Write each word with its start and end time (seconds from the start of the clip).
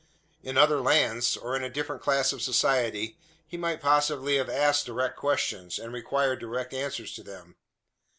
In 0.41 0.57
other 0.57 0.79
lands, 0.81 1.37
or 1.37 1.55
in 1.55 1.63
a 1.63 1.69
different 1.69 2.01
class 2.01 2.33
of 2.33 2.41
society, 2.41 3.19
he 3.47 3.55
might 3.55 3.79
possibly 3.79 4.37
have 4.37 4.49
asked 4.49 4.87
direct 4.87 5.15
questions, 5.15 5.77
and 5.77 5.93
required 5.93 6.39
direct 6.39 6.73
answers 6.73 7.13
to 7.13 7.21
them. 7.21 7.55